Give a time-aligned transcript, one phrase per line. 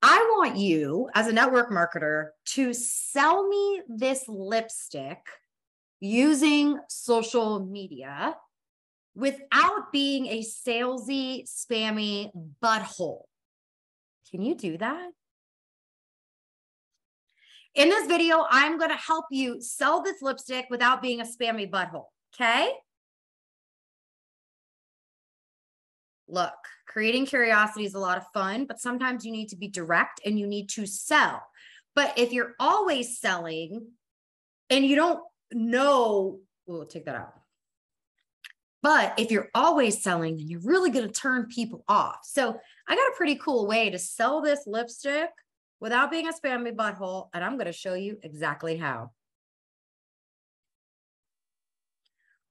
[0.00, 5.18] I want you as a network marketer to sell me this lipstick
[6.00, 8.36] using social media
[9.16, 12.30] without being a salesy, spammy
[12.62, 13.22] butthole.
[14.30, 15.10] Can you do that?
[17.74, 21.68] In this video, I'm going to help you sell this lipstick without being a spammy
[21.68, 22.06] butthole.
[22.34, 22.70] Okay.
[26.28, 26.54] Look,
[26.86, 30.38] creating curiosity is a lot of fun, but sometimes you need to be direct and
[30.38, 31.42] you need to sell.
[31.94, 33.88] But if you're always selling
[34.70, 35.20] and you don't
[35.52, 37.34] know, we'll take that out.
[38.82, 42.20] But if you're always selling, then you're really going to turn people off.
[42.22, 45.30] So I got a pretty cool way to sell this lipstick
[45.80, 47.28] without being a spammy butthole.
[47.34, 49.10] And I'm going to show you exactly how.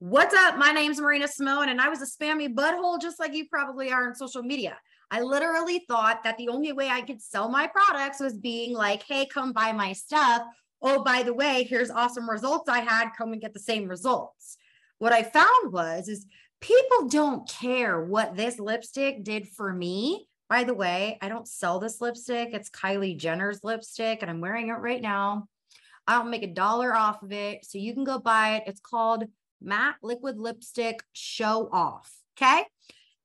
[0.00, 0.56] What's up?
[0.56, 4.06] My name's Marina Simone, and I was a spammy butthole just like you probably are
[4.06, 4.78] on social media.
[5.10, 9.02] I literally thought that the only way I could sell my products was being like,
[9.02, 10.42] hey, come buy my stuff.
[10.80, 13.10] Oh, by the way, here's awesome results I had.
[13.18, 14.56] Come and get the same results.
[14.98, 16.26] What I found was is
[16.60, 20.28] people don't care what this lipstick did for me.
[20.48, 22.50] By the way, I don't sell this lipstick.
[22.52, 25.48] It's Kylie Jenner's lipstick, and I'm wearing it right now.
[26.06, 27.64] I don't make a dollar off of it.
[27.64, 28.64] So you can go buy it.
[28.68, 29.24] It's called
[29.60, 32.12] matte liquid lipstick show off.
[32.40, 32.64] Okay.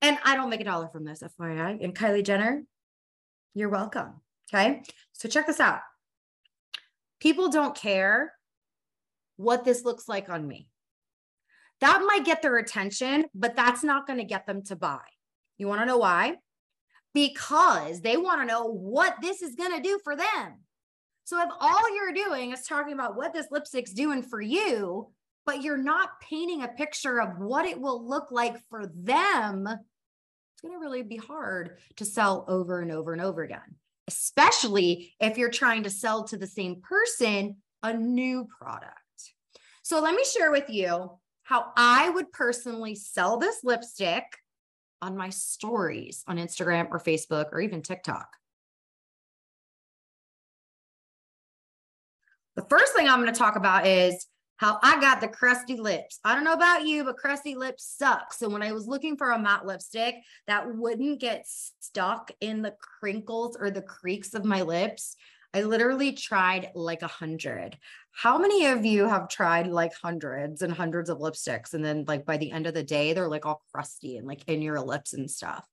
[0.00, 1.82] And I don't make a dollar from this, FYI.
[1.82, 2.64] And Kylie Jenner,
[3.54, 4.20] you're welcome.
[4.52, 4.82] Okay.
[5.12, 5.80] So check this out.
[7.20, 8.32] People don't care
[9.36, 10.68] what this looks like on me.
[11.80, 15.00] That might get their attention, but that's not going to get them to buy.
[15.58, 16.36] You want to know why?
[17.14, 20.60] Because they want to know what this is going to do for them.
[21.24, 25.08] So if all you're doing is talking about what this lipstick's doing for you,
[25.44, 30.62] but you're not painting a picture of what it will look like for them, it's
[30.62, 33.76] going to really be hard to sell over and over and over again,
[34.08, 38.96] especially if you're trying to sell to the same person a new product.
[39.82, 44.24] So let me share with you how I would personally sell this lipstick
[45.00, 48.28] on my stories on Instagram or Facebook or even TikTok.
[52.54, 54.26] The first thing I'm going to talk about is
[54.62, 56.20] how I got the crusty lips.
[56.24, 58.32] I don't know about you, but crusty lips suck.
[58.32, 60.14] So when I was looking for a matte lipstick
[60.46, 65.16] that wouldn't get stuck in the crinkles or the creaks of my lips,
[65.52, 67.76] I literally tried like a hundred.
[68.12, 71.74] How many of you have tried like hundreds and hundreds of lipsticks?
[71.74, 74.48] And then, like, by the end of the day, they're like all crusty and like
[74.48, 75.66] in your lips and stuff.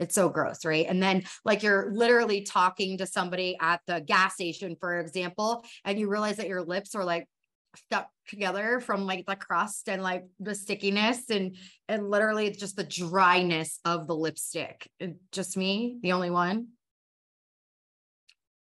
[0.00, 0.86] It's so gross, right?
[0.88, 5.96] And then, like, you're literally talking to somebody at the gas station, for example, and
[5.96, 7.28] you realize that your lips are like
[7.76, 11.56] stuck together from like the crust and like the stickiness and
[11.88, 14.90] and literally just the dryness of the lipstick.
[15.02, 16.68] Uh, just me, the only one.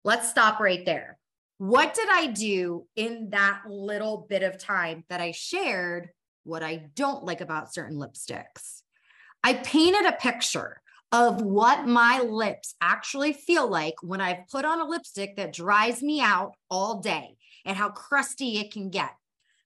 [0.04, 1.18] Let's stop right there.
[1.58, 6.10] What did I do in that little bit of time that I shared
[6.44, 8.82] what I don't like about certain lipsticks?
[9.44, 14.80] I painted a picture of what my lips actually feel like when I've put on
[14.80, 17.36] a lipstick that dries me out all day
[17.66, 19.12] and how crusty it can get.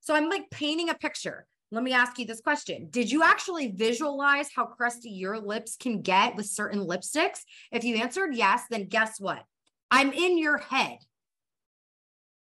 [0.02, 1.48] So I'm like painting a picture.
[1.72, 2.90] Let me ask you this question.
[2.92, 7.40] Did you actually visualize how crusty your lips can get with certain lipsticks?
[7.72, 9.44] If you answered yes, then guess what?
[9.90, 10.98] I'm in your head.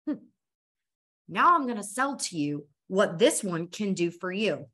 [0.05, 0.13] Hmm.
[1.27, 4.67] Now I'm going to sell to you what this one can do for you.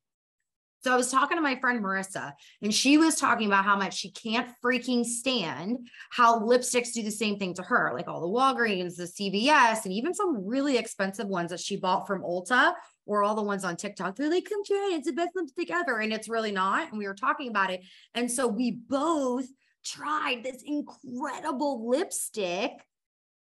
[0.84, 3.94] So I was talking to my friend Marissa, and she was talking about how much
[3.94, 8.28] she can't freaking stand how lipsticks do the same thing to her, like all the
[8.28, 12.74] Walgreens, the CVS, and even some really expensive ones that she bought from Ulta
[13.06, 14.18] or all the ones on TikTok.
[14.18, 14.98] They're like, come try it.
[14.98, 16.00] It's the best lipstick ever.
[16.00, 16.90] And it's really not.
[16.90, 17.82] And we were talking about it.
[18.14, 19.48] And so we both
[19.86, 22.72] tried this incredible lipstick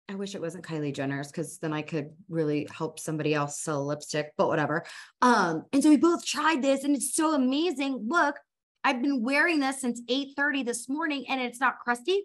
[0.09, 3.85] I wish it wasn't Kylie Jenner's because then I could really help somebody else sell
[3.85, 4.85] lipstick, but whatever.
[5.21, 8.05] Um, and so we both tried this and it's so amazing.
[8.07, 8.37] Look,
[8.85, 12.25] I've been wearing this since 8:30 this morning and it's not crusty.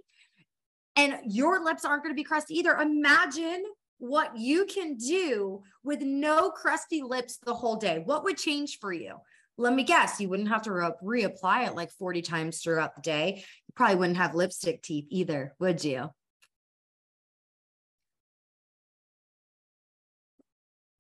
[0.96, 2.76] And your lips aren't going to be crusty either.
[2.76, 3.64] Imagine
[3.98, 8.02] what you can do with no crusty lips the whole day.
[8.04, 9.16] What would change for you?
[9.58, 13.02] Let me guess, you wouldn't have to re- reapply it like 40 times throughout the
[13.02, 13.44] day.
[13.68, 16.10] You probably wouldn't have lipstick teeth either, would you?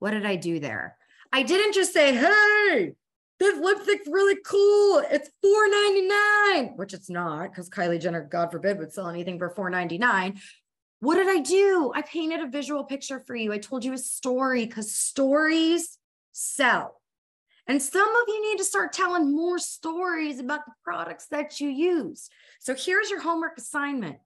[0.01, 0.98] What did I do there?
[1.31, 2.94] I didn't just say, hey,
[3.39, 5.03] this lipstick's really cool.
[5.12, 10.39] It's $4.99, which it's not because Kylie Jenner, God forbid, would sell anything for $4.99.
[11.01, 11.92] What did I do?
[11.94, 13.53] I painted a visual picture for you.
[13.53, 16.00] I told you a story because stories
[16.31, 17.00] sell.
[17.68, 21.69] And some of you need to start telling more stories about the products that you
[21.69, 22.27] use.
[22.59, 24.18] So here's your homework assignment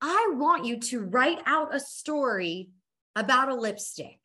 [0.00, 2.70] I want you to write out a story
[3.14, 4.18] about a lipstick.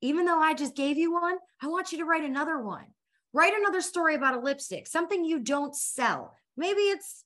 [0.00, 2.86] Even though I just gave you one, I want you to write another one.
[3.32, 6.34] Write another story about a lipstick, something you don't sell.
[6.56, 7.24] Maybe it's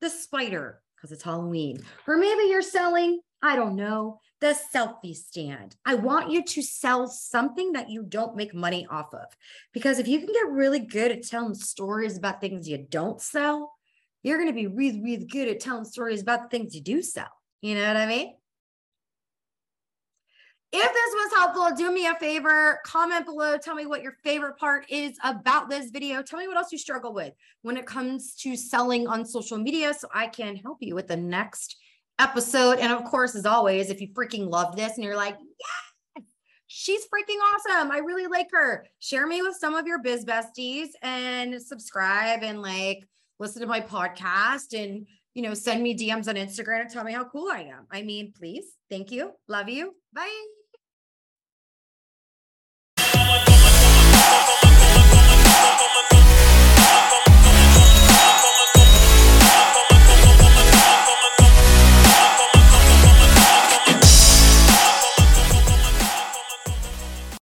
[0.00, 1.82] the spider because it's Halloween.
[2.06, 5.76] Or maybe you're selling, I don't know, the selfie stand.
[5.84, 9.26] I want you to sell something that you don't make money off of.
[9.72, 13.72] Because if you can get really good at telling stories about things you don't sell,
[14.22, 17.02] you're going to be really, really good at telling stories about the things you do
[17.02, 17.30] sell.
[17.62, 18.34] You know what I mean?
[20.72, 23.58] If this was helpful, do me a favor, comment below.
[23.58, 26.22] Tell me what your favorite part is about this video.
[26.22, 29.92] Tell me what else you struggle with when it comes to selling on social media
[29.92, 31.76] so I can help you with the next
[32.20, 32.78] episode.
[32.78, 36.22] And of course, as always, if you freaking love this and you're like, yeah,
[36.68, 37.90] she's freaking awesome.
[37.90, 38.86] I really like her.
[39.00, 43.08] Share me with some of your biz besties and subscribe and like
[43.40, 47.12] listen to my podcast and you know send me DMs on Instagram and tell me
[47.12, 47.86] how cool I am.
[47.90, 48.66] I mean, please.
[48.88, 49.32] Thank you.
[49.48, 49.94] Love you.
[50.12, 50.59] Bye.